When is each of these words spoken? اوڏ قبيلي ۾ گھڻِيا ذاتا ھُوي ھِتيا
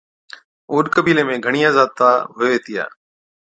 اوڏ 0.71 0.85
قبيلي 0.95 1.23
۾ 1.31 1.35
گھڻِيا 1.45 1.69
ذاتا 1.75 2.09
ھُوي 2.35 2.49
ھِتيا 2.53 2.83